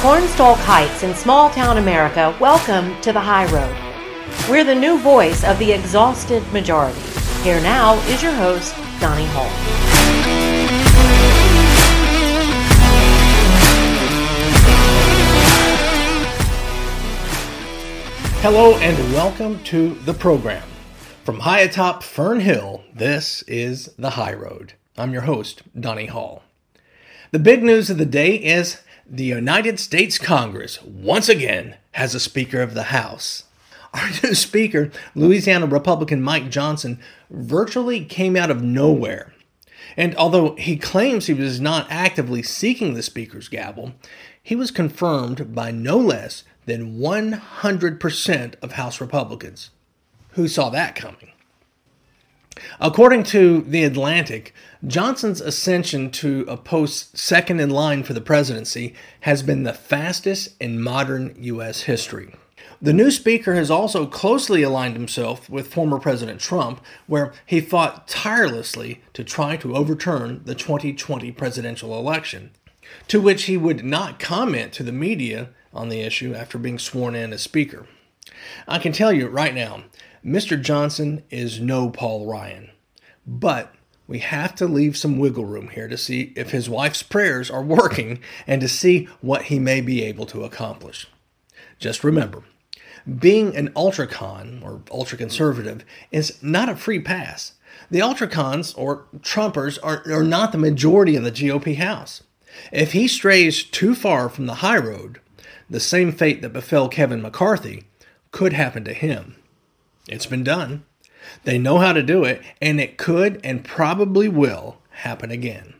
[0.00, 3.74] Cornstalk Heights in small town America, welcome to the High Road.
[4.48, 7.00] We're the new voice of the exhausted majority.
[7.42, 9.48] Here now is your host, Donnie Hall.
[18.42, 20.68] Hello and welcome to the program.
[21.24, 24.74] From high atop Fern Hill, this is The High Road.
[24.98, 26.42] I'm your host, Donnie Hall.
[27.32, 32.20] The big news of the day is the United States Congress once again has a
[32.20, 33.44] Speaker of the House.
[33.94, 36.98] Our new Speaker, Louisiana Republican Mike Johnson,
[37.30, 39.32] virtually came out of nowhere.
[39.96, 43.92] And although he claims he was not actively seeking the Speaker's gavel,
[44.42, 49.70] he was confirmed by no less than 100% of House Republicans.
[50.30, 51.32] Who saw that coming?
[52.80, 54.54] According to The Atlantic,
[54.86, 60.56] Johnson's ascension to a post second in line for the presidency has been the fastest
[60.60, 61.82] in modern U.S.
[61.82, 62.34] history.
[62.80, 68.06] The new speaker has also closely aligned himself with former President Trump, where he fought
[68.06, 72.50] tirelessly to try to overturn the 2020 presidential election,
[73.08, 77.14] to which he would not comment to the media on the issue after being sworn
[77.14, 77.86] in as Speaker.
[78.68, 79.84] I can tell you right now,
[80.26, 80.60] Mr.
[80.60, 82.72] Johnson is no Paul Ryan,
[83.24, 83.72] but
[84.08, 87.62] we have to leave some wiggle room here to see if his wife's prayers are
[87.62, 91.06] working and to see what he may be able to accomplish.
[91.78, 92.42] Just remember,
[93.20, 97.52] being an ultracon or ultra conservative is not a free pass.
[97.88, 102.24] The ultracons or Trumpers are, are not the majority in the GOP House.
[102.72, 105.20] If he strays too far from the high road,
[105.70, 107.84] the same fate that befell Kevin McCarthy
[108.32, 109.36] could happen to him.
[110.08, 110.84] It's been done.
[111.44, 115.74] They know how to do it, and it could and probably will happen again.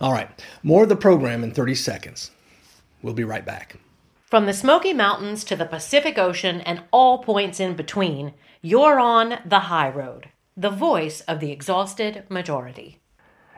[0.00, 0.28] All right,
[0.62, 2.30] more of the program in 30 seconds.
[3.02, 3.76] We'll be right back.
[4.26, 9.38] From the Smoky Mountains to the Pacific Ocean and all points in between, you're on
[9.46, 12.98] the high road, the voice of the exhausted majority.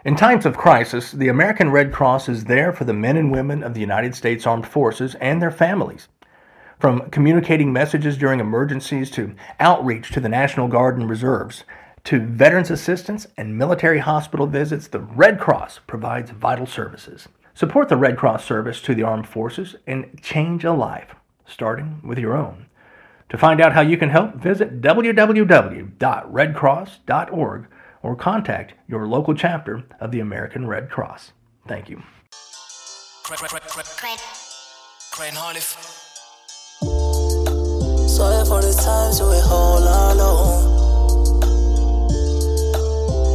[0.04, 3.62] In times of crisis, the American Red Cross is there for the men and women
[3.62, 6.08] of the United States Armed Forces and their families.
[6.80, 11.64] From communicating messages during emergencies to outreach to the National Guard and Reserves,
[12.04, 17.28] to veterans assistance and military hospital visits, the Red Cross provides vital services.
[17.52, 21.14] Support the Red Cross service to the armed forces and change a life,
[21.46, 22.64] starting with your own.
[23.28, 27.66] To find out how you can help, visit www.redcross.org
[28.02, 31.32] or contact your local chapter of the American Red Cross.
[31.68, 32.02] Thank you.
[38.20, 40.60] Sorry for the times you were all alone.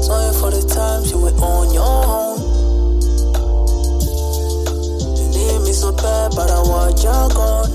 [0.04, 2.38] Sorry for the times you were on your own.
[5.18, 7.72] You need me so bad, but I want you gone.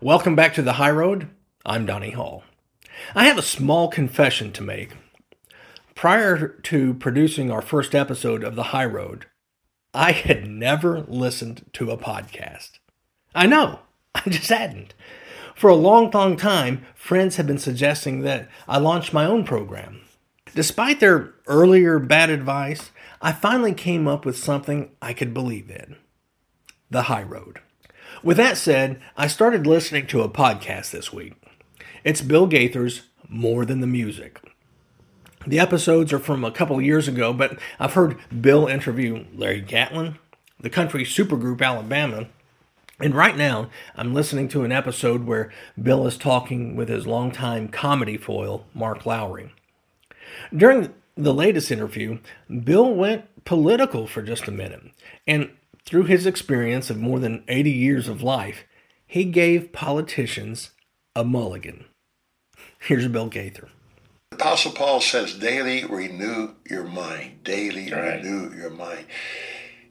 [0.00, 1.28] Welcome back to the High Road.
[1.66, 2.44] I'm Donnie Hall.
[3.14, 4.92] I have a small confession to make.
[5.94, 9.26] Prior to producing our first episode of The High Road,
[9.92, 12.78] I had never listened to a podcast.
[13.34, 13.80] I know,
[14.24, 14.94] I just hadn't.
[15.54, 20.02] For a long, long time, friends have been suggesting that I launch my own program.
[20.54, 22.90] Despite their earlier bad advice,
[23.20, 25.96] I finally came up with something I could believe in
[26.90, 27.60] the high road.
[28.22, 31.34] With that said, I started listening to a podcast this week.
[32.04, 34.40] It's Bill Gaither's More Than the Music.
[35.46, 40.18] The episodes are from a couple years ago, but I've heard Bill interview Larry Gatlin,
[40.60, 42.28] the country supergroup Alabama,
[43.00, 47.68] and right now, I'm listening to an episode where Bill is talking with his longtime
[47.68, 49.52] comedy foil, Mark Lowry.
[50.54, 52.18] During the latest interview,
[52.64, 54.82] Bill went political for just a minute,
[55.26, 55.50] and
[55.84, 58.64] through his experience of more than 80 years of life,
[59.06, 60.70] he gave politicians
[61.14, 61.84] a mulligan.
[62.78, 63.68] Here's Bill Gaither.
[64.32, 67.44] Apostle Paul says, daily renew your mind.
[67.44, 68.22] Daily right.
[68.22, 69.06] renew your mind.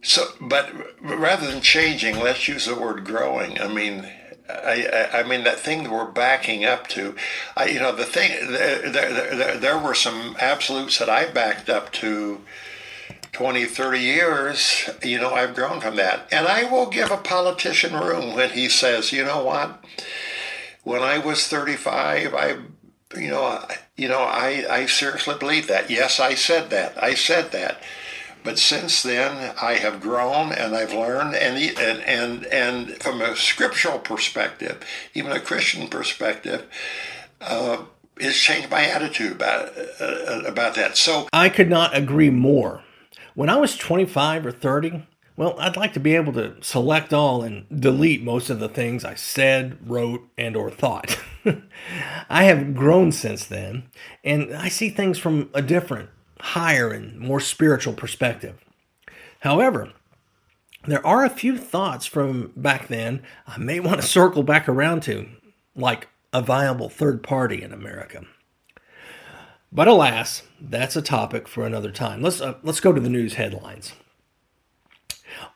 [0.05, 0.71] So, but
[1.01, 3.59] rather than changing, let's use the word growing.
[3.59, 4.07] I mean,
[4.47, 7.15] I, I, mean that thing that we're backing up to,
[7.57, 11.69] I, you know, the thing there, there, there, there were some absolutes that I backed
[11.69, 12.41] up to
[13.31, 14.89] 20, 30 years.
[15.03, 18.69] You know, I've grown from that, and I will give a politician room when he
[18.69, 19.83] says, you know what,
[20.83, 22.57] when I was 35, I,
[23.19, 23.65] you know,
[23.97, 25.89] you know, I, I seriously believe that.
[25.89, 27.01] Yes, I said that.
[27.01, 27.81] I said that.
[28.45, 33.35] But since then, I have grown and I've learned, and and and, and from a
[33.35, 34.81] scriptural perspective,
[35.15, 36.67] even a Christian perspective,
[37.41, 37.77] uh,
[38.17, 40.95] it's changed my attitude about uh, about that.
[40.95, 42.83] So I could not agree more.
[43.33, 45.03] When I was 25 or 30,
[45.35, 49.03] Well, I'd like to be able to select all and delete most of the things
[49.03, 51.19] I said, wrote, and or thought.
[52.29, 53.83] I have grown since then,
[54.23, 56.09] and I see things from a different,
[56.45, 58.63] higher and more spiritual perspective.
[59.39, 59.91] However,
[60.85, 65.01] there are a few thoughts from back then I may want to circle back around
[65.03, 65.27] to,
[65.75, 68.25] like a viable third party in America.
[69.71, 72.21] But alas, that's a topic for another time.
[72.21, 73.93] Let's uh, let's go to the news headlines.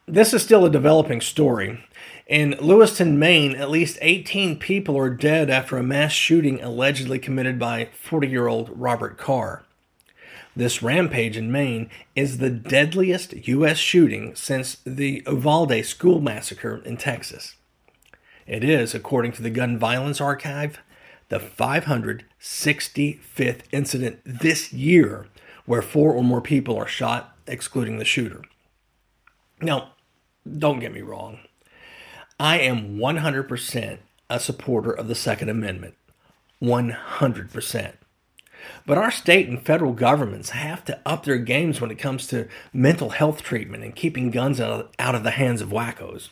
[0.07, 1.85] This is still a developing story.
[2.25, 7.59] In Lewiston, Maine, at least 18 people are dead after a mass shooting allegedly committed
[7.59, 9.63] by 40 year old Robert Card.
[10.55, 13.77] This rampage in Maine is the deadliest U.S.
[13.77, 17.55] shooting since the Uvalde school massacre in Texas.
[18.47, 20.79] It is, according to the Gun Violence Archive,
[21.29, 25.27] the 565th incident this year
[25.65, 28.41] where four or more people are shot, excluding the shooter.
[29.61, 29.91] Now,
[30.57, 31.41] don't get me wrong.
[32.39, 33.99] I am 100%
[34.31, 35.93] a supporter of the Second Amendment.
[36.59, 37.93] 100%.
[38.85, 42.47] But our state and federal governments have to up their games when it comes to
[42.73, 46.29] mental health treatment and keeping guns out of, the hands of wackos.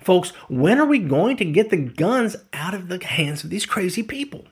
[0.00, 3.66] Folks, when are we going to get the guns out of the hands of these
[3.66, 4.44] crazy people?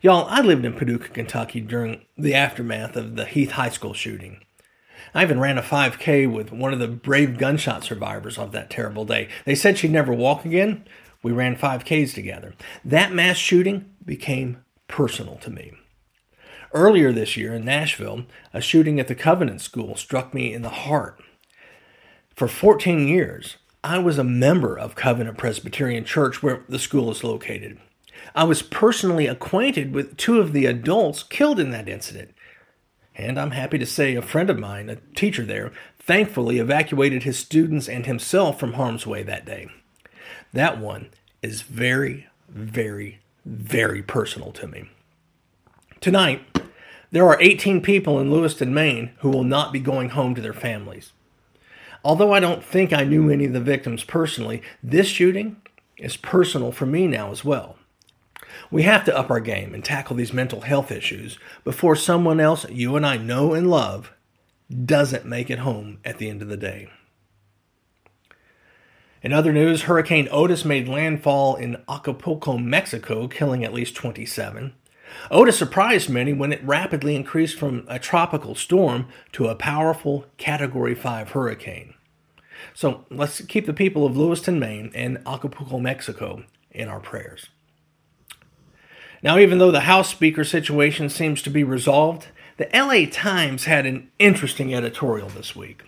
[0.00, 4.40] Y'all, I lived in Paducah, Kentucky during the aftermath of the Heath High School shooting.
[5.14, 9.04] I even ran a 5K with one of the brave gunshot survivors of that terrible
[9.04, 9.28] day.
[9.44, 10.84] They said she'd never walk again.
[11.22, 12.54] We ran 5Ks together.
[12.84, 15.72] That mass shooting became personal to me.
[16.72, 20.68] Earlier this year in Nashville, a shooting at the Covenant School struck me in the
[20.68, 21.20] heart.
[22.34, 27.24] For 14 years, I was a member of Covenant Presbyterian Church where the school is
[27.24, 27.78] located.
[28.34, 32.34] I was personally acquainted with two of the adults killed in that incident.
[33.14, 37.38] And I'm happy to say a friend of mine, a teacher there, thankfully evacuated his
[37.38, 39.68] students and himself from harm's way that day.
[40.52, 41.10] That one
[41.42, 44.90] is very, very, very personal to me.
[46.00, 46.42] Tonight,
[47.10, 50.52] there are 18 people in Lewiston, Maine who will not be going home to their
[50.52, 51.12] families.
[52.04, 55.56] Although I don't think I knew any of the victims personally, this shooting
[55.96, 57.76] is personal for me now as well.
[58.70, 62.68] We have to up our game and tackle these mental health issues before someone else
[62.70, 64.12] you and I know and love
[64.84, 66.88] doesn't make it home at the end of the day.
[69.22, 74.74] In other news, Hurricane Otis made landfall in Acapulco, Mexico, killing at least 27.
[75.30, 80.94] Otis surprised many when it rapidly increased from a tropical storm to a powerful Category
[80.94, 81.94] 5 hurricane.
[82.74, 87.46] So let's keep the people of Lewiston, Maine and Acapulco, Mexico in our prayers.
[89.22, 93.86] Now, even though the House Speaker situation seems to be resolved, the LA Times had
[93.86, 95.82] an interesting editorial this week.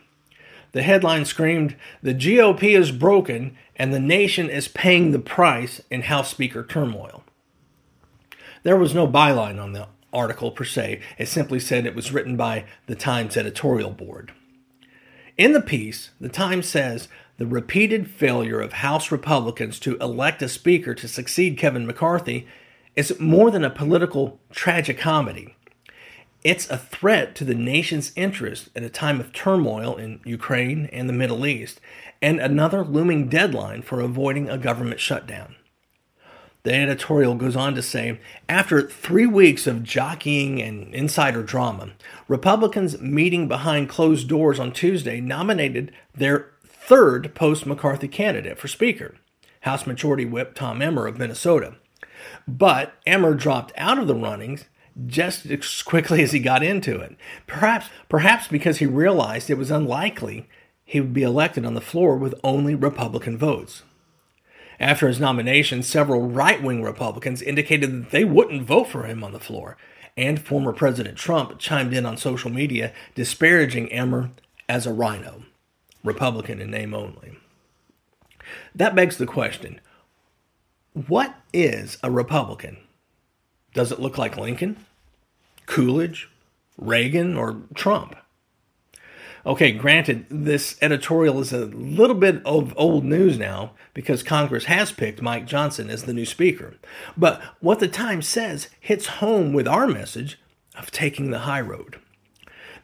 [0.72, 6.02] The headline screamed, The GOP is broken and the nation is paying the price in
[6.02, 7.22] House Speaker turmoil.
[8.62, 12.36] There was no byline on the article per se, it simply said it was written
[12.36, 14.32] by the Times editorial board.
[15.36, 20.48] In the piece, the Times says the repeated failure of House Republicans to elect a
[20.48, 22.46] speaker to succeed Kevin McCarthy
[22.96, 25.54] is more than a political tragicomedy.
[26.42, 31.08] It's a threat to the nation's interest at a time of turmoil in Ukraine and
[31.08, 31.80] the Middle East,
[32.20, 35.54] and another looming deadline for avoiding a government shutdown.
[36.64, 41.90] The editorial goes on to say after three weeks of jockeying and insider drama,
[42.26, 49.14] Republicans meeting behind closed doors on Tuesday nominated their third post McCarthy candidate for Speaker,
[49.60, 51.76] House Majority Whip Tom Emmer of Minnesota.
[52.46, 54.64] But Emmer dropped out of the runnings
[55.06, 57.16] just as quickly as he got into it.
[57.46, 60.48] Perhaps, perhaps because he realized it was unlikely
[60.84, 63.82] he would be elected on the floor with only Republican votes.
[64.80, 69.32] After his nomination, several right wing Republicans indicated that they wouldn't vote for him on
[69.32, 69.76] the floor,
[70.16, 74.30] and former President Trump chimed in on social media disparaging Emmer
[74.68, 75.44] as a RINO,
[76.04, 77.38] Republican in name only.
[78.74, 79.80] That begs the question
[81.06, 82.78] what is a Republican?
[83.74, 84.84] Does it look like Lincoln,
[85.66, 86.28] Coolidge,
[86.76, 88.16] Reagan, or Trump?
[89.46, 94.90] Okay, granted, this editorial is a little bit of old news now because Congress has
[94.92, 96.74] picked Mike Johnson as the new speaker.
[97.16, 100.38] But what the Times says hits home with our message
[100.76, 102.00] of taking the high road.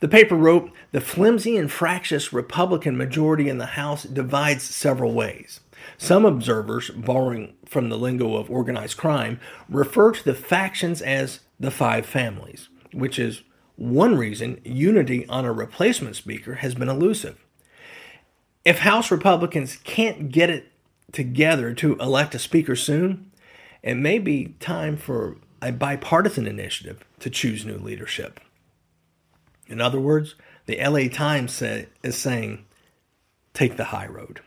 [0.01, 5.61] The paper wrote The flimsy and fractious Republican majority in the House divides several ways.
[5.99, 11.71] Some observers, borrowing from the lingo of organized crime, refer to the factions as the
[11.71, 13.43] five families, which is
[13.76, 17.45] one reason unity on a replacement speaker has been elusive.
[18.64, 20.71] If House Republicans can't get it
[21.12, 23.31] together to elect a speaker soon,
[23.83, 28.40] it may be time for a bipartisan initiative to choose new leadership.
[29.66, 30.35] In other words,
[30.66, 32.64] the LA Times say, is saying,
[33.52, 34.40] take the high road.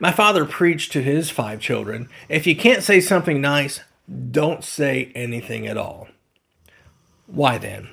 [0.00, 3.80] My father preached to his five children if you can't say something nice,
[4.30, 6.08] don't say anything at all.
[7.26, 7.90] Why then?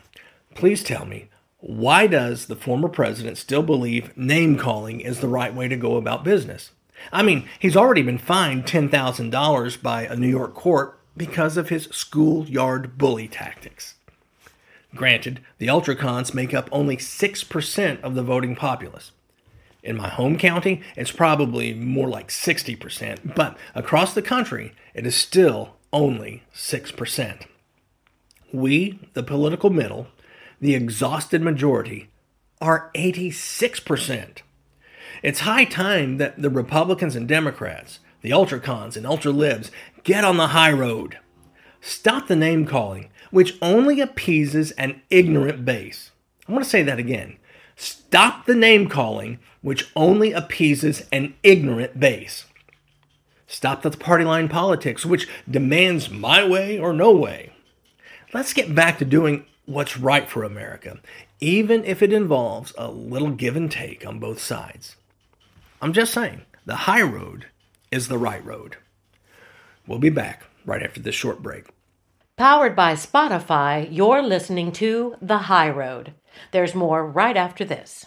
[0.56, 1.30] Please tell me,
[1.60, 5.98] why does the former president still believe name calling is the right way to go
[5.98, 6.72] about business?
[7.12, 11.86] I mean, he's already been fined $10,000 by a New York court because of his
[11.92, 13.96] schoolyard bully tactics.
[14.96, 19.12] Granted, the Ultracons make up only 6% of the voting populace.
[19.84, 25.16] In my home county, it's probably more like 60%, but across the country, it is
[25.16, 27.46] still only 6%.
[28.52, 30.08] We, the political middle,
[30.60, 32.10] the exhausted majority,
[32.62, 34.38] are 86%.
[35.24, 39.72] It's high time that the Republicans and Democrats, the Ultracons and Ultralibs,
[40.04, 41.18] get on the high road.
[41.82, 46.12] Stop the name calling, which only appeases an ignorant base.
[46.48, 47.38] I want to say that again.
[47.76, 52.46] Stop the name calling, which only appeases an ignorant base.
[53.48, 57.52] Stop the party line politics, which demands my way or no way.
[58.34, 60.98] Let's get back to doing what's right for America,
[61.40, 64.96] even if it involves a little give and take on both sides.
[65.80, 67.46] I'm just saying, the high road
[67.92, 68.78] is the right road.
[69.86, 71.68] We'll be back right after this short break.
[72.36, 76.14] Powered by Spotify, you're listening to The High Road.
[76.52, 78.06] There's more right after this.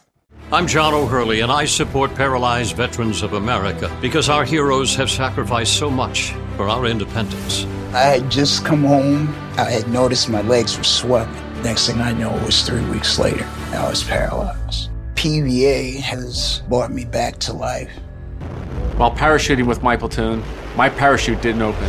[0.51, 5.77] I'm John O'Hurley, and I support Paralyzed Veterans of America because our heroes have sacrificed
[5.77, 7.67] so much for our independence.
[7.93, 9.29] I had just come home.
[9.59, 11.52] I had noticed my legs were swelling.
[11.63, 13.47] Next thing I know, it was three weeks later.
[13.73, 14.91] I was paralyzed.
[15.15, 17.91] PVA has brought me back to life.
[18.97, 20.43] While parachuting with my platoon,
[20.77, 21.89] my parachute didn't open.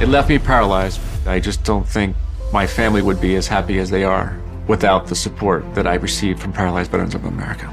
[0.00, 1.00] It left me paralyzed.
[1.26, 2.14] I just don't think
[2.52, 4.38] my family would be as happy as they are
[4.68, 7.72] without the support that I received from Paralyzed Veterans of America.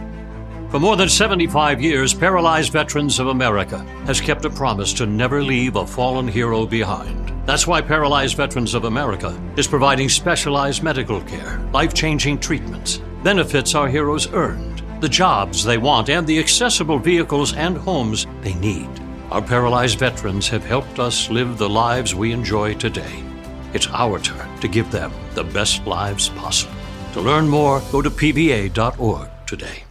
[0.72, 5.44] For more than 75 years, Paralyzed Veterans of America has kept a promise to never
[5.44, 7.34] leave a fallen hero behind.
[7.46, 13.75] That's why Paralyzed Veterans of America is providing specialized medical care, life changing treatments, benefits
[13.75, 18.90] our heroes earned, the jobs they want, and the accessible vehicles and homes they need.
[19.30, 23.25] Our paralyzed veterans have helped us live the lives we enjoy today.
[23.74, 26.75] It's our turn to give them the best lives possible.
[27.12, 29.84] To learn more, go to pva.org today.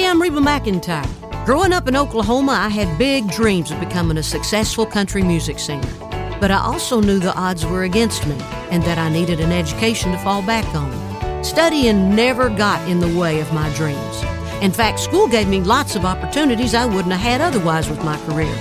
[0.00, 1.44] Hey, I'm Reba McEntire.
[1.44, 5.92] Growing up in Oklahoma, I had big dreams of becoming a successful country music singer.
[6.40, 8.34] But I also knew the odds were against me
[8.70, 11.44] and that I needed an education to fall back on.
[11.44, 14.22] Studying never got in the way of my dreams.
[14.62, 18.16] In fact, school gave me lots of opportunities I wouldn't have had otherwise with my
[18.24, 18.56] career.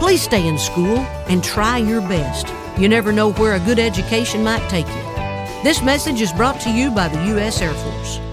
[0.00, 2.52] Please stay in school and try your best.
[2.80, 5.62] You never know where a good education might take you.
[5.62, 7.62] This message is brought to you by the U.S.
[7.62, 8.23] Air Force.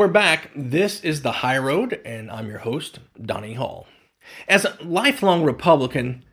[0.00, 0.50] We're back.
[0.56, 3.86] This is The High Road, and I'm your host, Donnie Hall.
[4.48, 6.24] As a lifelong Republican,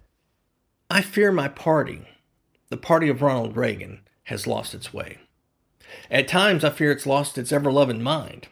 [0.90, 2.08] I fear my party,
[2.70, 5.18] the party of Ronald Reagan, has lost its way.
[6.10, 8.48] At times, I fear it's lost its ever loving mind.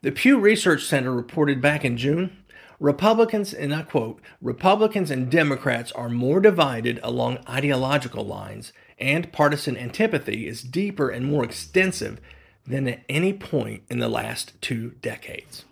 [0.00, 2.36] The Pew Research Center reported back in June
[2.80, 9.76] Republicans, and I quote, Republicans and Democrats are more divided along ideological lines, and partisan
[9.76, 12.20] antipathy is deeper and more extensive
[12.66, 15.64] than at any point in the last two decades.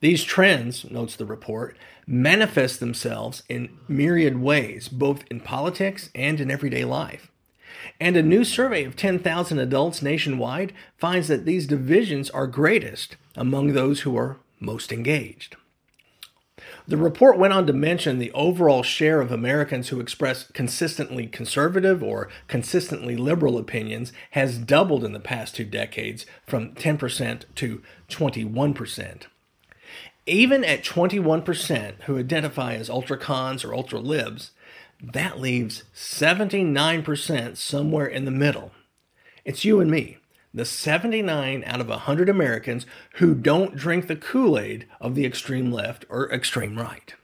[0.00, 6.50] These trends, notes the report, manifest themselves in myriad ways, both in politics and in
[6.50, 7.30] everyday life.
[8.00, 13.72] And a new survey of 10,000 adults nationwide finds that these divisions are greatest among
[13.72, 15.56] those who are most engaged.
[16.86, 22.02] The report went on to mention the overall share of Americans who express consistently conservative
[22.02, 29.22] or consistently liberal opinions has doubled in the past two decades from 10% to 21%.
[30.26, 34.50] Even at 21% who identify as ultracons or ultralibs,
[35.02, 38.72] that leaves 79% somewhere in the middle.
[39.46, 40.18] It's you and me
[40.54, 45.72] the 79 out of 100 Americans who don't drink the Kool Aid of the extreme
[45.72, 47.14] left or extreme right.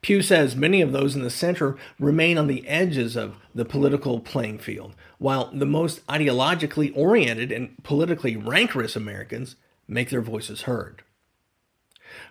[0.00, 4.20] Pew says many of those in the center remain on the edges of the political
[4.20, 9.56] playing field, while the most ideologically oriented and politically rancorous Americans
[9.88, 11.02] make their voices heard.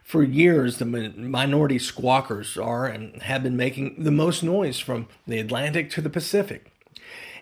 [0.04, 5.40] For years, the minority squawkers are and have been making the most noise from the
[5.40, 6.73] Atlantic to the Pacific.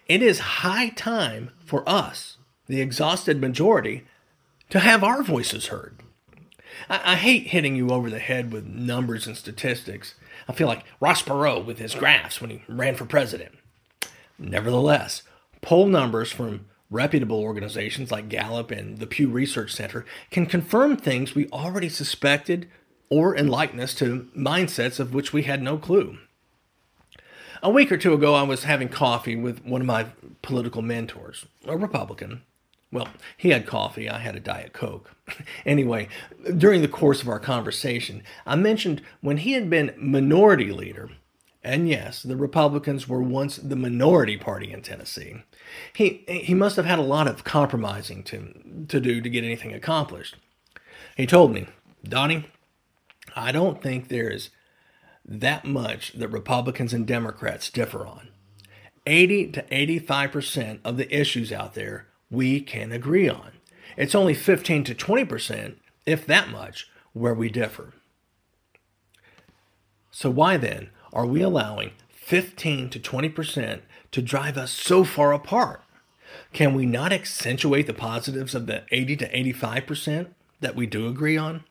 [0.08, 4.06] It is high time for us, the exhausted majority,
[4.70, 6.02] to have our voices heard.
[6.90, 10.16] I, I, hate hitting you over the head with numbers and statistics.
[10.48, 13.52] I feel like Ross Perot with his graphs when he ran for president.
[14.40, 15.24] Nevertheless,
[15.62, 21.36] poll numbers from reputable organizations like Gallup and the Pew Research Center can confirm things
[21.36, 22.70] we already suspected
[23.10, 26.18] or enlighten us to mindsets of which we had no clue.
[27.64, 30.08] A week or two ago, I was having coffee with one of my
[30.42, 32.42] political mentors, a Republican.
[32.92, 35.12] Well, he had coffee, I had a Diet Coke.
[35.66, 36.08] anyway,
[36.58, 41.12] during the course of our conversation, I mentioned when he had been minority leader,
[41.64, 45.44] and yes, the Republicans were once the minority party in Tennessee.
[45.94, 49.74] He, he must have had a lot of compromising to, to do to get anything
[49.74, 50.36] accomplished.
[51.16, 51.68] He told me,
[52.04, 52.48] Donnie,
[53.36, 54.50] I don't think there is
[55.26, 58.30] that much that Republicans and Democrats differ on.
[59.06, 63.52] 80 to 85% of the issues out there we can agree on.
[63.98, 65.76] It's only 15 to 20%,
[66.06, 67.94] if that much, where we differ.
[70.12, 75.82] So, why then are we allowing 15 to 20% to drive us so far apart?
[76.54, 80.28] Can we not accentuate the positives of the 80 to 85%
[80.62, 81.64] that we do agree on?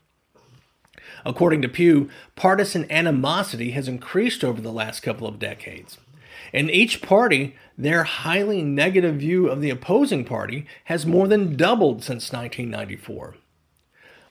[1.25, 5.99] According to Pew, partisan animosity has increased over the last couple of decades.
[6.52, 12.02] In each party, their highly negative view of the opposing party has more than doubled
[12.02, 13.37] since 1994.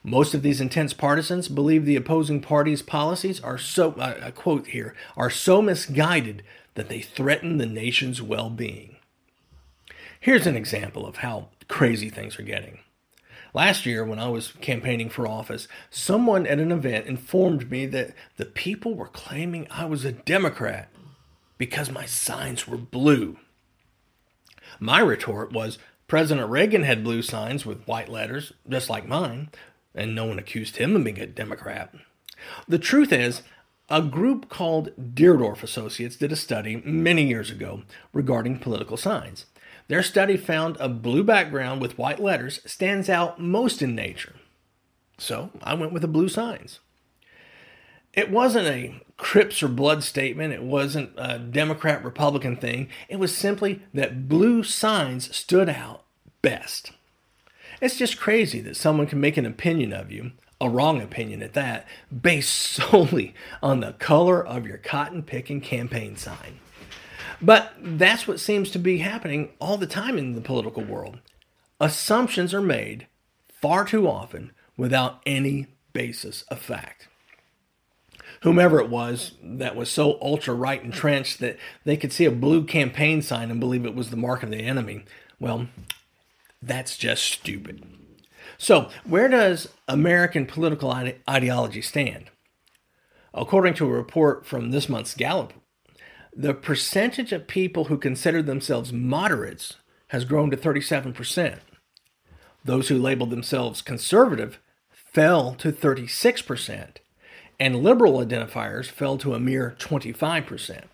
[0.02, 4.94] Most of these intense partisans believe the opposing party's policies are so, I quote here,
[5.16, 6.42] are so misguided
[6.74, 8.96] that they threaten the nation's well being.
[10.18, 12.80] Here's an example of how crazy things are getting.
[13.52, 18.14] Last year, when I was campaigning for office, someone at an event informed me that
[18.36, 20.88] the people were claiming I was a Democrat
[21.58, 23.38] because my signs were blue.
[24.78, 29.50] My retort was President Reagan had blue signs with white letters, just like mine,
[29.94, 31.94] and no one accused him of being a Democrat.
[32.68, 33.42] The truth is,
[33.88, 37.82] a group called Deardorff Associates did a study many years ago
[38.12, 39.46] regarding political signs.
[39.90, 44.36] Their study found a blue background with white letters stands out most in nature.
[45.18, 46.78] So I went with the blue signs.
[48.12, 50.54] It wasn't a Crips or blood statement.
[50.54, 52.88] It wasn't a Democrat Republican thing.
[53.08, 56.04] It was simply that blue signs stood out
[56.40, 56.92] best.
[57.80, 61.54] It's just crazy that someone can make an opinion of you, a wrong opinion at
[61.54, 66.60] that, based solely on the color of your cotton picking campaign sign.
[67.42, 71.20] But that's what seems to be happening all the time in the political world.
[71.80, 73.06] Assumptions are made
[73.48, 77.08] far too often without any basis of fact.
[78.42, 82.64] Whomever it was that was so ultra right entrenched that they could see a blue
[82.64, 85.04] campaign sign and believe it was the mark of the enemy,
[85.38, 85.66] well,
[86.62, 87.84] that's just stupid.
[88.56, 92.30] So, where does American political ide- ideology stand?
[93.32, 95.52] According to a report from this month's Gallup,
[96.34, 99.74] the percentage of people who consider themselves moderates
[100.08, 101.58] has grown to 37%.
[102.64, 104.58] Those who labeled themselves conservative
[104.90, 106.96] fell to 36%,
[107.58, 110.84] and liberal identifiers fell to a mere 25%.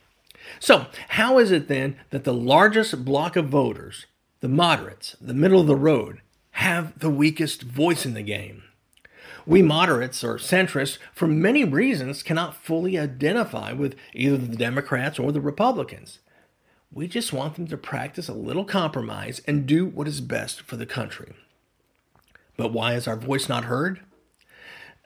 [0.60, 4.06] So, how is it then that the largest block of voters
[4.40, 6.20] the moderates, the middle of the road,
[6.52, 8.62] have the weakest voice in the game.
[9.46, 15.30] We moderates or centrists, for many reasons, cannot fully identify with either the Democrats or
[15.30, 16.18] the Republicans.
[16.92, 20.76] We just want them to practice a little compromise and do what is best for
[20.76, 21.32] the country.
[22.56, 24.00] But why is our voice not heard?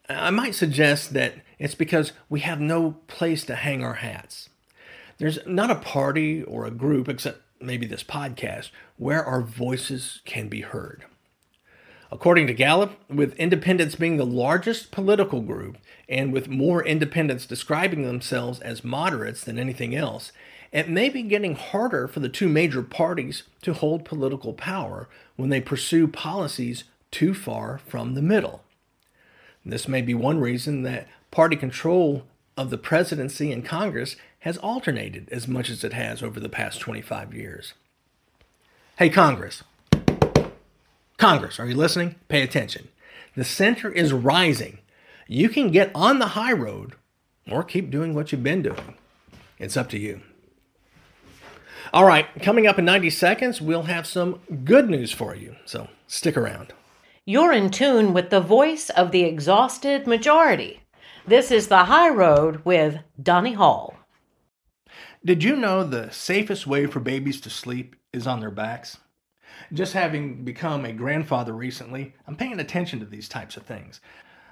[0.08, 4.48] I might suggest that it's because we have no place to hang our hats.
[5.18, 10.48] There's not a party or a group, except maybe this podcast, where our voices can
[10.48, 11.04] be heard.
[12.12, 18.02] According to Gallup, with independents being the largest political group and with more independents describing
[18.02, 20.32] themselves as moderates than anything else,
[20.72, 25.50] it may be getting harder for the two major parties to hold political power when
[25.50, 28.62] they pursue policies too far from the middle.
[29.64, 32.24] This may be one reason that party control
[32.56, 36.80] of the presidency and Congress has alternated as much as it has over the past
[36.80, 37.74] 25 years.
[38.96, 39.62] Hey, Congress.
[41.20, 42.14] Congress, are you listening?
[42.28, 42.88] Pay attention.
[43.36, 44.78] The center is rising.
[45.28, 46.94] You can get on the high road
[47.46, 48.94] or keep doing what you've been doing.
[49.58, 50.22] It's up to you.
[51.92, 55.56] All right, coming up in 90 seconds, we'll have some good news for you.
[55.66, 56.72] So stick around.
[57.26, 60.80] You're in tune with the voice of the exhausted majority.
[61.26, 63.94] This is The High Road with Donnie Hall.
[65.22, 68.96] Did you know the safest way for babies to sleep is on their backs?
[69.72, 74.00] Just having become a grandfather recently, I'm paying attention to these types of things.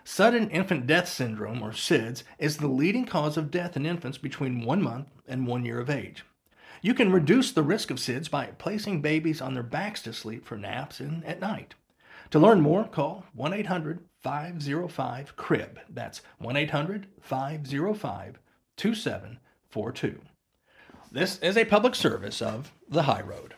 [0.05, 4.65] Sudden infant death syndrome, or SIDS, is the leading cause of death in infants between
[4.65, 6.25] one month and one year of age.
[6.81, 10.47] You can reduce the risk of SIDS by placing babies on their backs to sleep
[10.47, 11.75] for naps and at night.
[12.31, 15.79] To learn more, call 1 800 505 CRIB.
[15.89, 18.39] That's 1 800 505
[18.77, 20.21] 2742.
[21.11, 23.55] This is a public service of The High Road.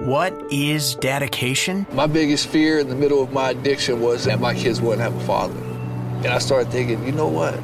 [0.00, 1.86] What is dedication?
[1.92, 5.14] My biggest fear in the middle of my addiction was that my kids wouldn't have
[5.14, 5.58] a father.
[6.18, 7.58] And I started thinking, you know what?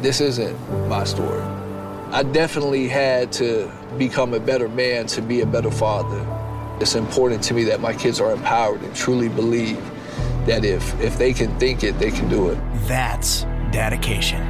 [0.00, 1.42] This isn't my story.
[2.12, 6.24] I definitely had to become a better man to be a better father.
[6.80, 9.78] It's important to me that my kids are empowered and truly believe
[10.46, 12.58] that if, if they can think it, they can do it.
[12.86, 14.46] That's dedication.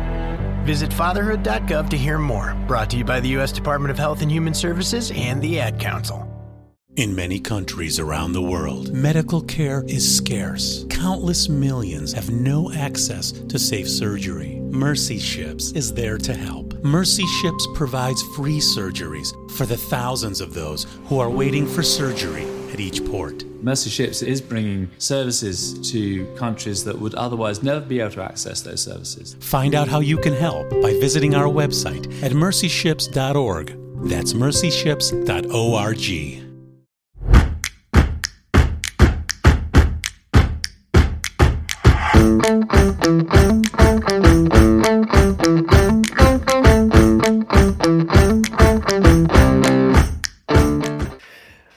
[0.64, 2.54] Visit fatherhood.gov to hear more.
[2.66, 3.50] Brought to you by the U.S.
[3.50, 6.33] Department of Health and Human Services and the Ad Council.
[6.96, 10.86] In many countries around the world, medical care is scarce.
[10.90, 14.60] Countless millions have no access to safe surgery.
[14.70, 16.72] Mercy Ships is there to help.
[16.84, 22.46] Mercy Ships provides free surgeries for the thousands of those who are waiting for surgery
[22.72, 23.44] at each port.
[23.60, 28.60] Mercy Ships is bringing services to countries that would otherwise never be able to access
[28.60, 29.34] those services.
[29.40, 33.80] Find out how you can help by visiting our website at mercyships.org.
[34.08, 36.43] That's mercyships.org.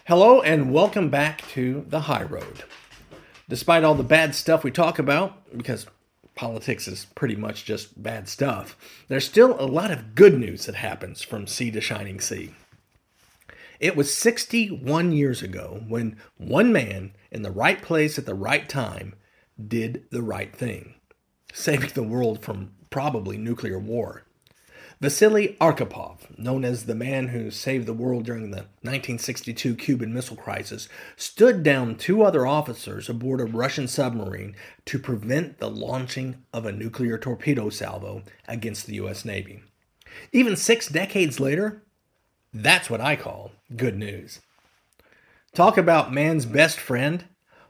[0.05, 2.63] Hello, and welcome back to The High Road.
[3.49, 5.85] Despite all the bad stuff we talk about, because
[6.33, 8.77] politics is pretty much just bad stuff,
[9.09, 12.53] there's still a lot of good news that happens from sea to shining sea.
[13.81, 18.69] It was 61 years ago when one man in the right place at the right
[18.69, 19.13] time
[19.65, 20.95] did the right thing,
[21.53, 24.23] saving the world from probably nuclear war.
[24.99, 30.35] Vasily Arkhipov, known as the man who saved the world during the 1962 Cuban Missile
[30.35, 36.65] Crisis, stood down two other officers aboard a Russian submarine to prevent the launching of
[36.65, 39.23] a nuclear torpedo salvo against the U.S.
[39.23, 39.61] Navy.
[40.31, 41.83] Even six decades later,
[42.51, 44.39] that's what I call good news.
[45.53, 47.25] Talk about man's best friend.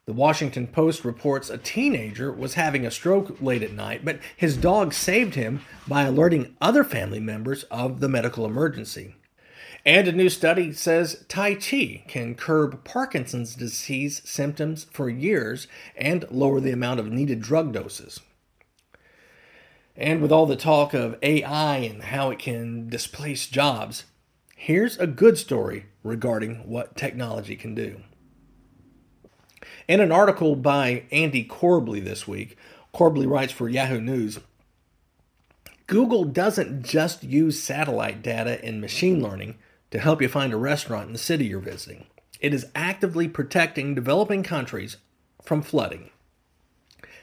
[0.08, 4.56] The Washington Post reports a teenager was having a stroke late at night, but his
[4.56, 9.16] dog saved him by alerting other family members of the medical emergency.
[9.86, 15.68] And a new study says Tai Chi can curb Parkinson's disease symptoms for years
[15.98, 18.22] and lower the amount of needed drug doses.
[19.98, 24.06] And with all the talk of AI and how it can displace jobs,
[24.56, 28.04] here's a good story regarding what technology can do.
[29.88, 32.58] In an article by Andy Corbley this week,
[32.94, 34.40] Corbley writes for Yahoo News
[35.88, 39.56] Google doesn't just use satellite data and machine learning
[39.92, 42.06] to help you find a restaurant in the city you're visiting.
[42.42, 44.98] It is actively protecting developing countries
[45.42, 46.10] from flooding.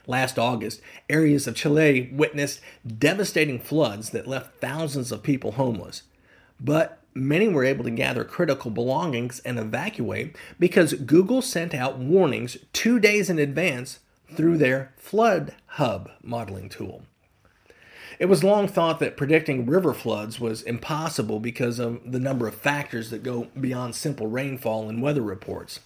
[0.07, 2.63] Last August, areas of Chile witnessed
[2.99, 6.05] devastating floods that left thousands of people homeless.
[6.59, 12.57] But many were able to gather critical belongings and evacuate because Google sent out warnings
[12.73, 14.01] two days in advance
[14.35, 17.03] through their Flood Hub modeling tool.
[18.19, 22.55] It was long thought that predicting river floods was impossible because of the number of
[22.55, 25.81] factors that go beyond simple rainfall and weather reports.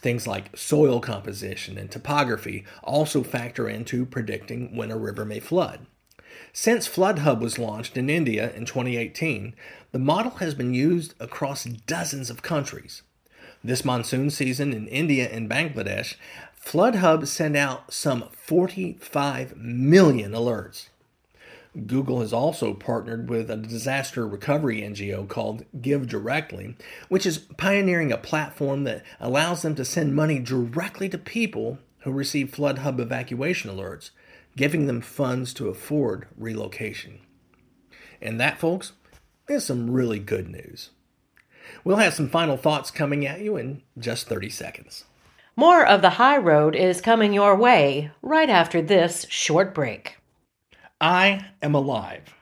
[0.00, 5.86] Things like soil composition and topography also factor into predicting when a river may flood.
[6.56, 9.54] Since Flood Hub was launched in India in 2018,
[9.90, 13.02] the model has been used across dozens of countries.
[13.64, 16.14] This monsoon season in India and Bangladesh,
[16.54, 20.90] Flood Hub sent out some 45 million alerts.
[21.88, 26.76] Google has also partnered with a disaster recovery NGO called Give Directly,
[27.08, 32.12] which is pioneering a platform that allows them to send money directly to people who
[32.12, 34.10] receive Flood Hub evacuation alerts
[34.56, 37.20] giving them funds to afford relocation.
[38.20, 38.92] And that, folks,
[39.48, 40.90] is some really good news.
[41.82, 45.04] We'll have some final thoughts coming at you in just 30 seconds.
[45.56, 50.16] More of The High Road is coming your way right after this short break.
[51.00, 52.34] I am alive.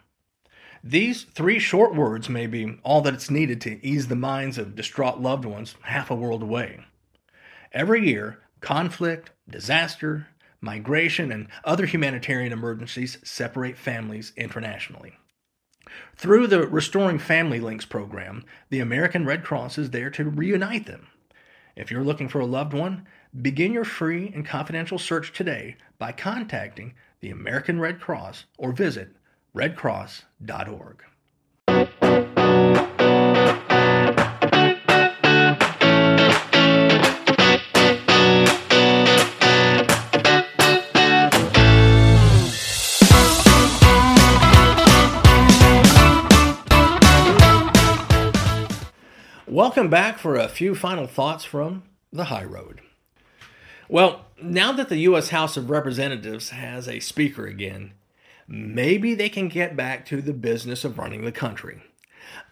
[0.85, 4.75] These three short words may be all that it's needed to ease the minds of
[4.75, 6.81] distraught loved ones half a world away.
[7.71, 10.29] Every year, conflict, disaster,
[10.63, 15.19] migration, and other humanitarian emergencies separate families internationally.
[16.17, 21.09] Through the Restoring Family Links program, the American Red Cross is there to reunite them.
[21.77, 23.07] If you're looking for a loved one,
[23.41, 29.17] begin your free and confidential search today by contacting the American Red Cross or visit
[29.55, 31.03] redcross.org.
[49.73, 52.83] Welcome back for a few final thoughts from the high road.
[53.89, 55.31] Well, now that the U.S.
[55.31, 57.95] House of Representatives has a speaker again,
[58.47, 61.83] maybe they can get back to the business of running the country.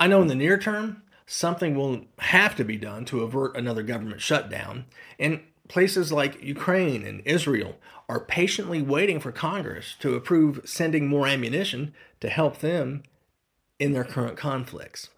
[0.01, 3.83] I know in the near term, something will have to be done to avert another
[3.83, 4.87] government shutdown,
[5.19, 7.77] and places like Ukraine and Israel
[8.09, 13.03] are patiently waiting for Congress to approve sending more ammunition to help them
[13.79, 15.11] in their current conflicts.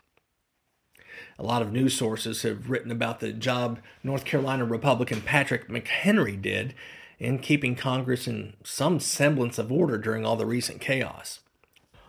[1.43, 6.41] A lot of news sources have written about the job North Carolina Republican Patrick McHenry
[6.41, 6.73] did
[7.19, 11.41] in keeping Congress in some semblance of order during all the recent chaos.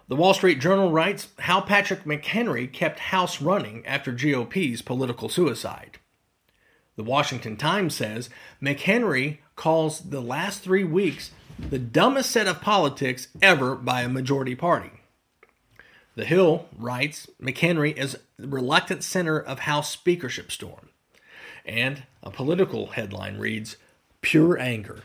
[0.07, 5.97] The Wall Street Journal writes how Patrick McHenry kept House running after GOP's political suicide.
[6.95, 8.29] The Washington Times says
[8.61, 14.53] McHenry calls the last three weeks the dumbest set of politics ever by a majority
[14.53, 14.91] party.
[16.15, 20.89] The Hill writes McHenry is the reluctant center of House speakership storm.
[21.65, 23.77] And a political headline reads
[24.21, 25.03] Pure anger.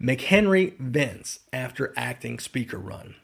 [0.00, 3.16] McHenry vents after acting speaker run.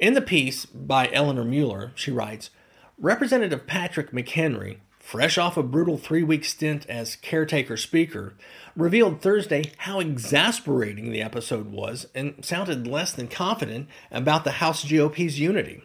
[0.00, 2.50] In the piece by Eleanor Mueller, she writes
[2.98, 8.34] Representative Patrick McHenry, fresh off a brutal three week stint as caretaker speaker,
[8.74, 14.84] revealed Thursday how exasperating the episode was and sounded less than confident about the House
[14.84, 15.84] GOP's unity.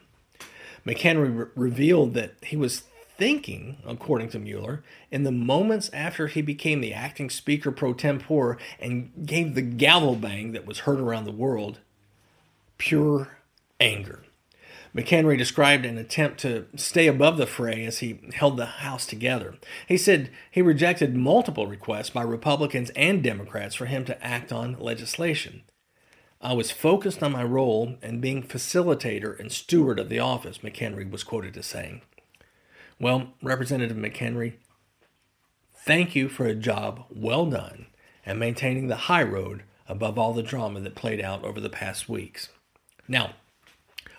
[0.86, 2.84] McHenry re- revealed that he was
[3.18, 8.58] thinking, according to Mueller, in the moments after he became the acting speaker pro tempore
[8.80, 11.80] and gave the gavel bang that was heard around the world,
[12.78, 13.38] pure
[13.80, 14.24] anger.
[14.96, 19.56] McHenry described an attempt to stay above the fray as he held the House together.
[19.88, 24.78] He said he rejected multiple requests by Republicans and Democrats for him to act on
[24.80, 25.64] legislation.
[26.46, 31.10] I was focused on my role and being facilitator and steward of the office, McHenry
[31.10, 32.02] was quoted as saying.
[33.00, 34.56] Well, Representative McHenry,
[35.74, 37.86] thank you for a job well done
[38.26, 42.10] and maintaining the high road above all the drama that played out over the past
[42.10, 42.50] weeks.
[43.08, 43.36] Now,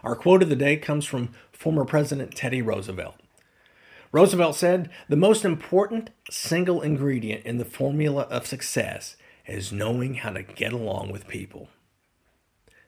[0.03, 3.17] our quote of the day comes from former President Teddy Roosevelt.
[4.13, 10.31] Roosevelt said, The most important single ingredient in the formula of success is knowing how
[10.31, 11.69] to get along with people.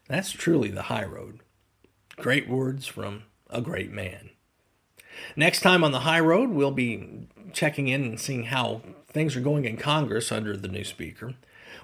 [0.09, 1.41] That's truly the high road.
[2.17, 4.31] Great words from a great man.
[5.35, 9.41] Next time on the high road, we'll be checking in and seeing how things are
[9.41, 11.35] going in Congress under the new speaker.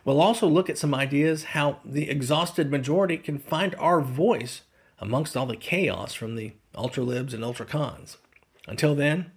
[0.04, 4.62] We'll also look at some ideas how the exhausted majority can find our voice
[4.98, 8.18] amongst all the chaos from the ultra libs and ultra cons.
[8.66, 9.32] Until then,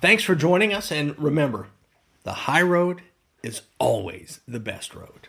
[0.00, 1.68] thanks for joining us, and remember,
[2.24, 3.02] the high road
[3.42, 5.28] is always the best road.